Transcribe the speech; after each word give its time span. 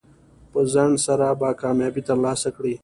په 0.51 0.59
ځنډ 0.73 0.95
سره 1.05 1.27
به 1.39 1.49
کامیابي 1.61 2.01
ترلاسه 2.09 2.49
کړئ. 2.55 2.75